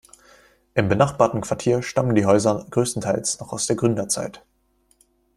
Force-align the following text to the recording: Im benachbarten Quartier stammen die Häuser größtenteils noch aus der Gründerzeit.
Im 0.73 0.89
benachbarten 0.89 1.41
Quartier 1.41 1.83
stammen 1.83 2.15
die 2.15 2.25
Häuser 2.25 2.65
größtenteils 2.71 3.39
noch 3.39 3.53
aus 3.53 3.67
der 3.67 3.75
Gründerzeit. 3.75 4.43